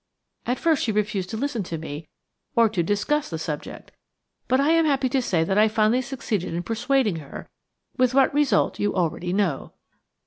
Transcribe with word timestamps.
At 0.47 0.57
first 0.57 0.81
she 0.83 0.91
refused 0.91 1.29
to 1.29 1.37
listen 1.37 1.61
to 1.61 1.77
me 1.77 2.07
or 2.55 2.69
to 2.69 2.81
discuss 2.81 3.29
the 3.29 3.37
subject, 3.37 3.91
but 4.47 4.59
I 4.59 4.71
am 4.71 4.85
happy 4.85 5.09
to 5.09 5.21
say 5.21 5.43
that 5.43 5.59
I 5.59 5.67
finally 5.67 6.01
succeeded 6.01 6.55
in 6.55 6.63
persuading 6.63 7.17
her, 7.17 7.51
with 7.97 8.15
what 8.15 8.33
result 8.33 8.79
you 8.79 8.95
already 8.95 9.31
know." 9.31 9.73